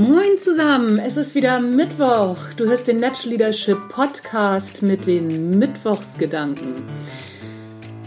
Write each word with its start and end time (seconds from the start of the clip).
Moin 0.00 0.38
zusammen, 0.38 0.98
es 0.98 1.18
ist 1.18 1.34
wieder 1.34 1.60
Mittwoch. 1.60 2.38
Du 2.56 2.64
hörst 2.64 2.88
den 2.88 3.00
Natural 3.00 3.32
Leadership 3.32 3.76
Podcast 3.90 4.80
mit 4.80 5.06
den 5.06 5.58
Mittwochsgedanken. 5.58 6.76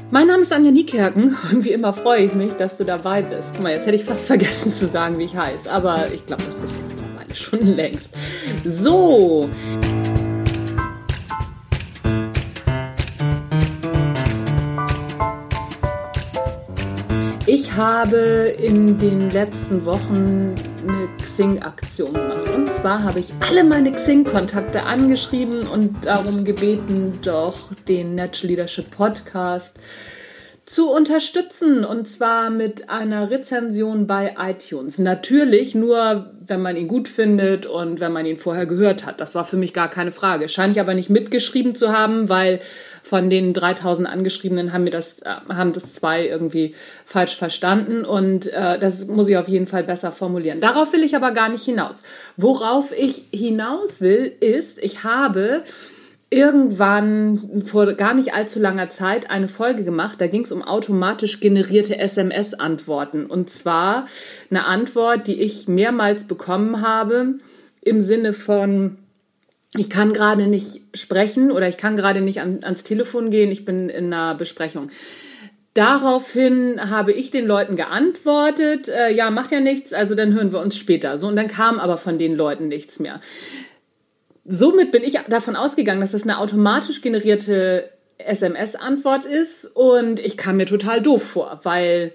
Mein 0.10 0.26
Name 0.26 0.42
ist 0.42 0.52
Anja 0.52 0.71
Niekerken 0.71 1.38
und 1.52 1.64
wie 1.64 1.71
immer 1.71 1.94
freue 1.94 2.24
ich 2.24 2.34
mich, 2.34 2.53
dass 2.53 2.78
du 2.78 2.84
dabei 2.84 3.21
bist. 3.21 3.48
Guck 3.53 3.62
mal, 3.62 3.74
jetzt 3.74 3.85
hätte 3.85 3.96
ich 3.96 4.06
fast 4.06 4.26
vergessen 4.26 4.74
zu 4.74 4.88
sagen, 4.88 5.20
wie 5.20 5.26
ich 5.26 5.38
heiße, 5.38 5.71
aber 5.71 6.12
ich 6.12 6.26
glaube, 6.26 6.42
das 6.48 6.60
wisst 6.63 6.74
ihr 6.79 6.96
mittlerweile 6.96 7.35
schon 7.35 7.76
längst. 7.76 8.10
So. 8.66 9.52
Ich 17.45 17.71
habe 17.75 18.55
in 18.57 18.98
den 18.98 19.30
letzten 19.30 19.85
Wochen 19.85 20.55
eine 20.87 21.07
Xing-Aktion 21.17 22.13
gemacht. 22.13 22.49
Und 22.49 22.67
zwar 22.73 23.03
habe 23.03 23.19
ich 23.19 23.33
alle 23.39 23.63
meine 23.63 23.91
Xing-Kontakte 23.91 24.83
angeschrieben 24.83 25.67
und 25.67 26.05
darum 26.05 26.43
gebeten, 26.45 27.19
doch 27.21 27.73
den 27.87 28.15
Natural 28.15 28.49
Leadership 28.49 28.91
Podcast 28.91 29.77
zu 30.66 30.90
unterstützen 30.90 31.84
und 31.84 32.08
zwar 32.08 32.49
mit 32.49 32.90
einer 32.90 33.30
Rezension 33.30 34.08
bei 34.08 34.35
iTunes. 34.40 34.98
Natürlich 34.98 35.76
nur, 35.76 36.31
wenn 36.48 36.62
man 36.62 36.77
ihn 36.77 36.88
gut 36.88 37.09
findet 37.09 37.66
und 37.66 37.99
wenn 37.99 38.13
man 38.13 38.26
ihn 38.26 38.38
vorher 38.38 38.66
gehört 38.66 39.05
hat. 39.05 39.20
Das 39.20 39.35
war 39.35 39.44
für 39.44 39.57
mich 39.57 39.73
gar 39.73 39.90
keine 39.90 40.12
Frage. 40.12 40.48
Scheine 40.48 40.71
ich 40.71 40.80
aber 40.80 40.94
nicht 40.94 41.09
mitgeschrieben 41.09 41.76
zu 41.76 41.91
haben, 41.91 42.30
weil 42.30 42.59
von 43.02 43.30
den 43.30 43.54
3000 43.54 44.07
Angeschriebenen 44.07 44.71
haben 44.71 44.85
mir 44.85 44.91
das, 44.91 45.20
äh, 45.20 45.31
haben 45.49 45.73
das 45.73 45.94
zwei 45.94 46.26
irgendwie 46.26 46.76
falsch 47.05 47.35
verstanden 47.35 48.05
und 48.05 48.48
äh, 48.48 48.80
das 48.80 49.05
muss 49.07 49.27
ich 49.27 49.35
auf 49.35 49.49
jeden 49.49 49.68
Fall 49.68 49.84
besser 49.84 50.13
formulieren. 50.13 50.62
Darauf 50.62 50.93
will 50.93 51.04
ich 51.04 51.13
aber 51.18 51.32
gar 51.32 51.49
nicht 51.49 51.65
hinaus. 51.65 52.04
Worauf 52.37 52.98
ich 52.98 53.24
hinaus 53.32 53.99
will, 53.99 54.32
ist, 54.40 54.77
ich 54.77 55.04
habe 55.04 55.63
irgendwann 56.34 57.63
vor 57.65 57.93
gar 57.93 58.13
nicht 58.15 58.34
allzu 58.34 58.59
langer 58.59 58.89
Zeit 58.89 59.29
eine 59.29 59.48
Folge 59.48 59.84
gemacht. 59.84 60.20
Da 60.20 60.27
ging 60.27 60.41
es 60.41 60.51
um 60.51 60.63
automatisch 60.63 61.40
generierte 61.40 61.98
SMS-Antworten. 61.99 63.27
Und 63.27 63.51
zwar 63.51 64.08
eine 64.50 64.66
Antwort, 64.66 65.28
die 65.28 65.40
ich 65.42 65.67
mehrmals 65.67 66.25
bekommen 66.25 66.81
habe 66.81 67.36
im 67.81 68.02
Sinne 68.02 68.34
von, 68.34 68.98
ich 69.78 69.90
kann 69.90 70.14
gerade 70.14 70.48
nicht 70.48 70.81
sprechen 70.95 71.52
oder 71.52 71.67
ich 71.67 71.78
kann 71.78 71.98
gerade 71.98 72.22
nicht 72.22 72.42
an, 72.42 72.59
ans 72.64 72.84
Telefon 72.84 73.30
gehen, 73.30 73.52
ich 73.52 73.64
bin 73.64 73.90
in 73.90 74.12
einer 74.12 74.34
Besprechung. 74.36 74.90
Daraufhin 75.75 76.90
habe 76.90 77.12
ich 77.14 77.31
den 77.31 77.45
Leuten 77.45 77.75
geantwortet, 77.75 78.90
äh, 78.90 79.12
ja, 79.12 79.31
macht 79.31 79.52
ja 79.52 79.59
nichts, 79.59 79.92
also 79.92 80.14
dann 80.14 80.34
hören 80.34 80.52
wir 80.52 80.59
uns 80.59 80.78
später. 80.78 81.18
So, 81.18 81.28
und 81.28 81.36
dann 81.36 81.47
kam 81.47 81.80
aber 81.80 81.97
von 81.97 82.18
den 82.20 82.36
Leuten 82.36 82.68
nichts 82.68 83.00
mehr 83.00 83.22
somit 84.46 84.92
bin 84.92 85.04
ich 85.04 85.20
davon 85.30 85.56
ausgegangen, 85.56 86.02
dass 86.02 86.12
das 86.12 86.24
eine 86.24 86.40
automatisch 86.40 87.02
generierte 87.02 87.90
SMS-Antwort 88.18 89.26
ist 89.26 89.66
und 89.66 90.20
ich 90.20 90.38
kam 90.38 90.58
mir 90.58 90.66
total 90.66 91.02
doof 91.02 91.24
vor, 91.24 91.60
weil 91.64 92.14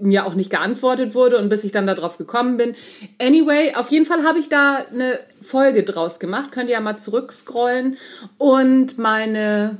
mir 0.00 0.24
auch 0.24 0.34
nicht 0.34 0.50
geantwortet 0.50 1.14
wurde 1.14 1.38
und 1.38 1.48
bis 1.48 1.64
ich 1.64 1.72
dann 1.72 1.86
darauf 1.86 2.16
gekommen 2.16 2.56
bin. 2.56 2.74
Anyway, 3.18 3.74
auf 3.74 3.90
jeden 3.90 4.06
Fall 4.06 4.24
habe 4.24 4.38
ich 4.38 4.48
da 4.48 4.84
eine 4.90 5.20
Folge 5.42 5.82
draus 5.82 6.18
gemacht. 6.18 6.52
Könnt 6.52 6.68
ihr 6.68 6.74
ja 6.74 6.80
mal 6.80 6.96
zurückscrollen 6.96 7.98
und 8.38 8.96
meine 8.98 9.76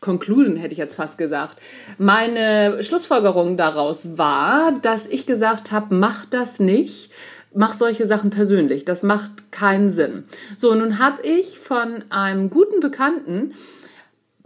Conclusion 0.00 0.56
hätte 0.56 0.72
ich 0.72 0.78
jetzt 0.78 0.96
fast 0.96 1.18
gesagt. 1.18 1.58
Meine 1.98 2.82
Schlussfolgerung 2.82 3.56
daraus 3.56 4.18
war, 4.18 4.72
dass 4.82 5.06
ich 5.06 5.26
gesagt 5.26 5.72
habe, 5.72 5.94
mach 5.94 6.26
das 6.26 6.58
nicht, 6.58 7.10
mach 7.54 7.74
solche 7.74 8.06
Sachen 8.06 8.30
persönlich. 8.30 8.84
Das 8.84 9.02
macht 9.02 9.52
keinen 9.52 9.90
Sinn. 9.90 10.24
So, 10.56 10.74
nun 10.74 10.98
habe 10.98 11.22
ich 11.22 11.58
von 11.58 12.04
einem 12.10 12.50
guten 12.50 12.80
Bekannten 12.80 13.54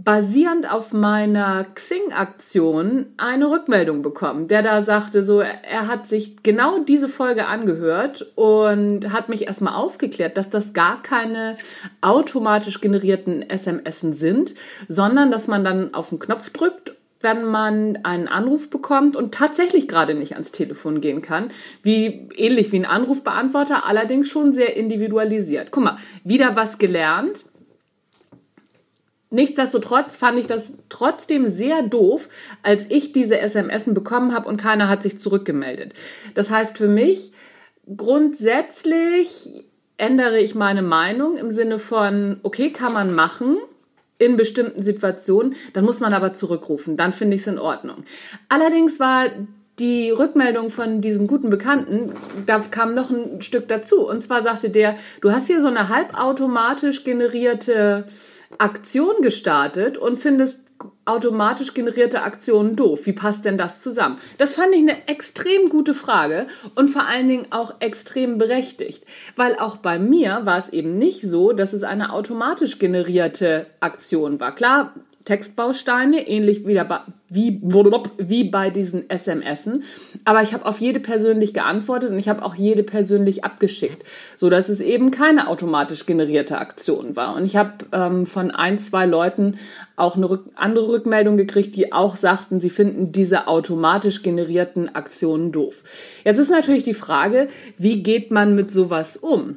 basierend 0.05 0.71
auf 0.71 0.93
meiner 0.93 1.65
Xing-Aktion 1.75 3.07
eine 3.17 3.51
Rückmeldung 3.51 4.03
bekommen, 4.03 4.49
der 4.49 4.63
da 4.63 4.83
sagte, 4.83 5.25
so, 5.25 5.41
er 5.41 5.87
hat 5.87 6.07
sich 6.09 6.43
genau 6.43 6.81
diese 6.81 7.09
Folge 7.09 7.47
angehört 7.47 8.27
und 8.35 9.13
hat 9.13 9.29
mich 9.29 9.47
erstmal 9.47 9.75
aufgeklärt, 9.75 10.37
dass 10.37 10.51
das 10.51 10.75
gar 10.75 11.03
keine 11.03 11.57
automatisch 12.03 12.81
generierten 12.81 13.49
SMS 13.49 14.01
sind, 14.01 14.55
sondern 14.89 15.31
dass 15.31 15.49
man 15.49 15.65
dann 15.65 15.95
auf 15.95 16.11
den 16.11 16.19
Knopf 16.19 16.51
drückt 16.51 16.84
wenn 17.25 17.45
man 17.45 17.99
einen 18.05 18.29
Anruf 18.29 18.71
bekommt 18.71 19.17
und 19.17 19.35
tatsächlich 19.35 19.89
gerade 19.89 20.15
nicht 20.15 20.35
ans 20.35 20.53
Telefon 20.53 21.01
gehen 21.01 21.23
kann, 21.23 21.51
wie 21.83 22.29
ähnlich 22.37 22.71
wie 22.71 22.77
ein 22.77 22.85
Anrufbeantworter, 22.85 23.85
allerdings 23.87 24.29
schon 24.29 24.53
sehr 24.53 24.77
individualisiert. 24.77 25.73
Guck 25.73 25.83
mal, 25.83 25.97
wieder 26.23 26.55
was 26.55 26.79
gelernt. 26.79 27.47
Nichtsdestotrotz 29.31 30.17
fand 30.17 30.39
ich 30.39 30.47
das 30.47 30.75
trotzdem 30.89 31.51
sehr 31.51 31.83
doof, 31.83 32.29
als 32.63 32.85
ich 32.89 33.13
diese 33.13 33.37
SMS 33.37 33.93
bekommen 33.93 34.33
habe 34.33 34.49
und 34.49 34.59
keiner 34.59 34.89
hat 34.89 35.03
sich 35.03 35.19
zurückgemeldet. 35.19 35.93
Das 36.37 36.51
heißt 36.51 36.79
für 36.79 36.87
mich, 36.87 37.33
grundsätzlich 37.97 39.65
ändere 39.97 40.39
ich 40.39 40.55
meine 40.55 40.83
Meinung 40.83 41.37
im 41.37 41.51
Sinne 41.51 41.81
von, 41.81 42.39
okay, 42.45 42.71
kann 42.71 42.93
man 42.93 43.13
machen, 43.13 43.57
in 44.19 44.37
bestimmten 44.37 44.83
Situationen, 44.83 45.57
dann 45.73 45.85
muss 45.85 46.01
man 46.01 46.15
aber 46.15 46.33
zurückrufen. 46.35 46.97
Dann 46.97 47.13
finde 47.13 47.37
ich 47.37 47.43
es 47.43 47.49
in 47.49 47.59
Ordnung. 47.59 48.05
Allerdings 48.49 49.01
war 49.01 49.27
die 49.79 50.11
Rückmeldung 50.11 50.71
von 50.71 51.01
diesem 51.01 51.27
guten 51.27 51.51
Bekannten, 51.51 52.13
da 52.47 52.61
kam 52.61 52.95
noch 52.95 53.11
ein 53.11 53.43
Stück 53.43 53.67
dazu. 53.69 54.09
Und 54.09 54.23
zwar 54.23 54.43
sagte 54.43 54.71
der, 54.71 54.97
du 55.21 55.33
hast 55.33 55.49
hier 55.49 55.61
so 55.61 55.69
eine 55.69 55.89
halbautomatisch 55.89 57.03
generierte 57.03 58.05
Aktion 58.59 59.15
gestartet 59.21 59.99
und 59.99 60.21
findest 60.21 60.61
automatisch 61.05 61.75
generierte 61.75 62.23
Aktionen 62.23 62.77
doof? 62.77 63.01
Wie 63.05 63.13
passt 63.13 63.45
denn 63.45 63.59
das 63.59 63.83
zusammen? 63.83 64.17
Das 64.39 64.55
fand 64.55 64.73
ich 64.75 64.81
eine 64.81 65.09
extrem 65.09 65.69
gute 65.69 65.95
Frage 65.95 66.47
und 66.75 66.89
vor 66.89 67.07
allen 67.07 67.29
Dingen 67.29 67.47
auch 67.51 67.75
extrem 67.81 68.39
berechtigt, 68.39 69.05
weil 69.37 69.57
auch 69.57 69.77
bei 69.77 69.99
mir 69.99 70.43
war 70.45 70.59
es 70.59 70.69
eben 70.69 70.99
nicht 70.99 71.23
so, 71.23 71.53
dass 71.53 71.73
es 71.73 71.83
eine 71.83 72.13
automatisch 72.13 72.79
generierte 72.79 73.67
Aktion 73.81 74.41
war. 74.41 74.55
Klar, 74.55 74.95
Textbausteine, 75.25 76.29
ähnlich 76.29 76.67
wie, 76.67 76.75
bei, 76.75 77.01
wie, 77.31 77.61
wie 78.19 78.45
bei 78.45 78.69
diesen 78.69 79.05
SMSen. 79.09 79.85
Aber 80.25 80.43
ich 80.43 80.53
habe 80.53 80.67
auf 80.67 80.81
jede 80.81 81.01
persönlich 81.01 81.55
geantwortet 81.55 82.11
und 82.11 82.19
ich 82.19 82.29
habe 82.29 82.45
auch 82.45 82.55
jede 82.55 82.83
persönlich 82.83 83.43
abgeschickt, 83.43 84.05
so 84.37 84.51
dass 84.51 84.69
es 84.69 84.81
eben 84.81 85.11
keine 85.11 85.49
automatisch 85.49 86.05
generierte 86.05 86.59
Aktion 86.59 87.17
war. 87.17 87.35
Und 87.37 87.47
ich 87.47 87.57
habe 87.57 87.73
ähm, 87.93 88.27
von 88.27 88.51
ein, 88.51 88.79
zwei 88.79 89.07
Leuten 89.07 89.59
auch 89.97 90.17
eine 90.17 90.29
rück 90.29 90.45
andere 90.57 90.89
Rückmeldung 90.89 91.39
gekriegt, 91.39 91.75
die 91.77 91.93
auch 91.93 92.17
sagten, 92.17 92.61
sie 92.61 92.71
finden 92.71 93.13
diese 93.13 93.49
automatisch 93.49 94.23
generierten 94.23 94.95
Aktionen 94.95 95.53
doof. 95.53 95.85
Jetzt 96.25 96.39
ist 96.39 96.51
natürlich 96.51 96.85
die 96.85 96.95
Frage, 96.95 97.49
wie 97.79 98.03
geht 98.03 98.31
man 98.31 98.55
mit 98.55 98.71
sowas 98.71 99.17
um? 99.17 99.57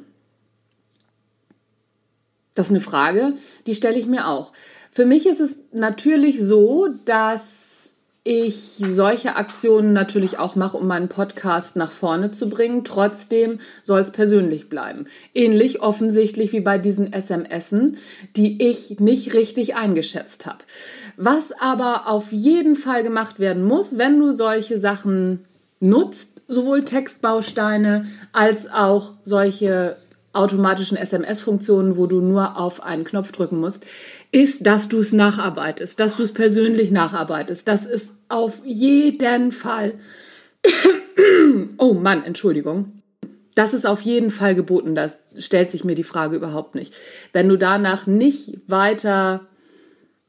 Das 2.54 2.66
ist 2.66 2.72
eine 2.72 2.80
Frage, 2.80 3.34
die 3.66 3.74
stelle 3.74 3.98
ich 3.98 4.06
mir 4.06 4.26
auch. 4.26 4.52
Für 4.98 5.06
mich 5.06 5.26
ist 5.26 5.38
es 5.38 5.56
natürlich 5.70 6.42
so, 6.44 6.88
dass 7.04 7.92
ich 8.24 8.82
solche 8.84 9.36
Aktionen 9.36 9.92
natürlich 9.92 10.40
auch 10.40 10.56
mache, 10.56 10.76
um 10.76 10.88
meinen 10.88 11.06
Podcast 11.08 11.76
nach 11.76 11.92
vorne 11.92 12.32
zu 12.32 12.48
bringen. 12.48 12.82
Trotzdem 12.82 13.60
soll 13.84 14.00
es 14.00 14.10
persönlich 14.10 14.68
bleiben. 14.68 15.06
Ähnlich 15.36 15.82
offensichtlich 15.82 16.52
wie 16.52 16.62
bei 16.62 16.78
diesen 16.78 17.12
SMSen, 17.12 17.96
die 18.34 18.60
ich 18.60 18.98
nicht 18.98 19.34
richtig 19.34 19.76
eingeschätzt 19.76 20.46
habe. 20.46 20.64
Was 21.16 21.52
aber 21.52 22.08
auf 22.08 22.32
jeden 22.32 22.74
Fall 22.74 23.04
gemacht 23.04 23.38
werden 23.38 23.62
muss, 23.62 23.98
wenn 23.98 24.18
du 24.18 24.32
solche 24.32 24.80
Sachen 24.80 25.44
nutzt, 25.78 26.42
sowohl 26.48 26.82
Textbausteine 26.82 28.06
als 28.32 28.68
auch 28.68 29.12
solche 29.24 29.96
automatischen 30.32 30.96
SMS-Funktionen, 30.96 31.96
wo 31.96 32.06
du 32.06 32.20
nur 32.20 32.56
auf 32.58 32.82
einen 32.82 33.04
Knopf 33.04 33.32
drücken 33.32 33.58
musst, 33.58 33.84
ist, 34.30 34.66
dass 34.66 34.88
du 34.88 34.98
es 34.98 35.12
nacharbeitest, 35.12 35.98
dass 35.98 36.16
du 36.16 36.22
es 36.22 36.32
persönlich 36.32 36.90
nacharbeitest. 36.90 37.66
Das 37.66 37.86
ist 37.86 38.12
auf 38.28 38.60
jeden 38.64 39.52
Fall. 39.52 39.94
oh 41.78 41.94
Mann, 41.94 42.24
Entschuldigung. 42.24 43.02
Das 43.54 43.74
ist 43.74 43.86
auf 43.86 44.02
jeden 44.02 44.30
Fall 44.30 44.54
geboten. 44.54 44.94
Da 44.94 45.10
stellt 45.38 45.70
sich 45.70 45.84
mir 45.84 45.94
die 45.94 46.04
Frage 46.04 46.36
überhaupt 46.36 46.74
nicht. 46.74 46.94
Wenn 47.32 47.48
du 47.48 47.56
danach 47.56 48.06
nicht 48.06 48.58
weiter 48.68 49.46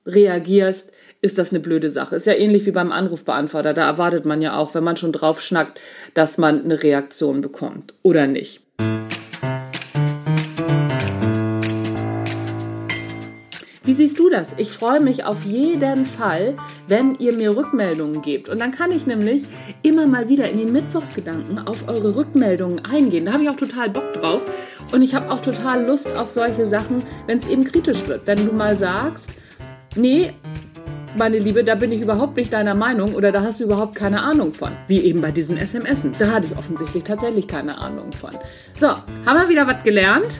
reagierst, 0.05 0.91
ist 1.21 1.37
das 1.37 1.51
eine 1.51 1.59
blöde 1.59 1.89
Sache. 1.89 2.15
Ist 2.15 2.27
ja 2.27 2.33
ähnlich 2.33 2.65
wie 2.65 2.71
beim 2.71 2.91
Anrufbeantworter. 2.91 3.73
Da 3.73 3.85
erwartet 3.85 4.25
man 4.25 4.41
ja 4.41 4.57
auch, 4.57 4.73
wenn 4.73 4.83
man 4.83 4.97
schon 4.97 5.11
drauf 5.11 5.41
schnackt, 5.41 5.79
dass 6.13 6.37
man 6.37 6.63
eine 6.63 6.81
Reaktion 6.81 7.41
bekommt. 7.41 7.93
Oder 8.01 8.25
nicht. 8.25 8.61
Siehst 13.93 14.19
du 14.19 14.29
das? 14.29 14.55
Ich 14.57 14.71
freue 14.71 14.99
mich 14.99 15.23
auf 15.23 15.45
jeden 15.45 16.05
Fall, 16.05 16.57
wenn 16.87 17.15
ihr 17.15 17.33
mir 17.33 17.55
Rückmeldungen 17.55 18.21
gebt. 18.21 18.49
Und 18.49 18.59
dann 18.59 18.71
kann 18.71 18.91
ich 18.91 19.05
nämlich 19.07 19.43
immer 19.83 20.05
mal 20.05 20.27
wieder 20.27 20.49
in 20.49 20.57
den 20.57 20.73
Mittwochsgedanken 20.73 21.59
auf 21.59 21.87
eure 21.87 22.15
Rückmeldungen 22.15 22.83
eingehen. 22.83 23.25
Da 23.25 23.33
habe 23.33 23.43
ich 23.43 23.49
auch 23.49 23.55
total 23.55 23.89
Bock 23.89 24.13
drauf. 24.13 24.43
Und 24.91 25.01
ich 25.01 25.13
habe 25.13 25.31
auch 25.31 25.41
total 25.41 25.85
Lust 25.85 26.07
auf 26.17 26.31
solche 26.31 26.65
Sachen, 26.67 27.03
wenn 27.27 27.39
es 27.39 27.47
eben 27.47 27.63
kritisch 27.63 28.07
wird. 28.07 28.25
Wenn 28.25 28.45
du 28.45 28.53
mal 28.53 28.77
sagst, 28.77 29.29
nee, 29.95 30.33
meine 31.17 31.39
Liebe, 31.39 31.63
da 31.63 31.75
bin 31.75 31.91
ich 31.91 32.01
überhaupt 32.01 32.37
nicht 32.37 32.53
deiner 32.53 32.75
Meinung 32.75 33.15
oder 33.15 33.31
da 33.31 33.41
hast 33.41 33.59
du 33.59 33.65
überhaupt 33.65 33.95
keine 33.95 34.21
Ahnung 34.21 34.53
von. 34.53 34.71
Wie 34.87 34.99
eben 35.01 35.21
bei 35.21 35.31
diesen 35.31 35.57
SMSen. 35.57 36.13
Da 36.19 36.31
hatte 36.31 36.47
ich 36.47 36.57
offensichtlich 36.57 37.03
tatsächlich 37.03 37.47
keine 37.47 37.77
Ahnung 37.77 38.11
von. 38.11 38.31
So, 38.73 38.87
haben 38.87 39.39
wir 39.39 39.49
wieder 39.49 39.67
was 39.67 39.83
gelernt? 39.83 40.39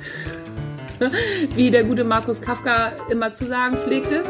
Wie 1.55 1.71
der 1.71 1.83
gute 1.83 2.03
Markus 2.03 2.41
Kafka 2.41 2.93
immer 3.09 3.31
zu 3.31 3.45
sagen 3.45 3.77
pflegte. 3.77 4.23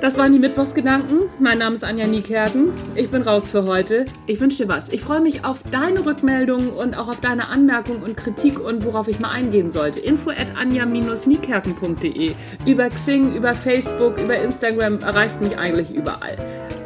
Das 0.00 0.16
waren 0.16 0.32
die 0.32 0.38
Mittwochsgedanken. 0.38 1.28
Mein 1.38 1.58
Name 1.58 1.76
ist 1.76 1.84
Anja 1.84 2.06
Niekerken. 2.06 2.72
Ich 2.94 3.10
bin 3.10 3.20
raus 3.20 3.50
für 3.50 3.66
heute. 3.66 4.06
Ich 4.26 4.40
wünsche 4.40 4.56
dir 4.56 4.68
was. 4.68 4.88
Ich 4.88 5.02
freue 5.02 5.20
mich 5.20 5.44
auf 5.44 5.62
deine 5.70 6.06
Rückmeldungen 6.06 6.70
und 6.70 6.96
auch 6.96 7.08
auf 7.08 7.20
deine 7.20 7.48
Anmerkungen 7.48 8.02
und 8.02 8.16
Kritik 8.16 8.58
und 8.58 8.86
worauf 8.86 9.08
ich 9.08 9.20
mal 9.20 9.28
eingehen 9.28 9.72
sollte. 9.72 10.00
Info 10.00 10.30
at 10.30 10.56
anja-niekerken.de 10.56 12.32
Über 12.64 12.88
Xing, 12.88 13.34
über 13.34 13.54
Facebook, 13.54 14.18
über 14.18 14.38
Instagram 14.38 15.00
erreichst 15.00 15.42
mich 15.42 15.58
eigentlich 15.58 15.90
überall. 15.90 16.38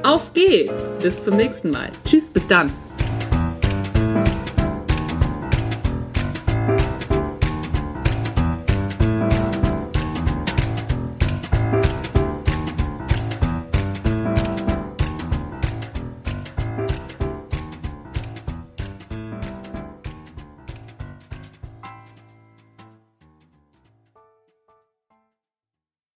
Auf 0.03 0.33
geht's! 0.35 0.75
Bis 1.01 1.23
zum 1.23 1.37
nächsten 1.37 1.71
Mal. 1.71 1.91
Tschüss, 2.05 2.31
bis 2.31 2.49
dann. 2.49 2.73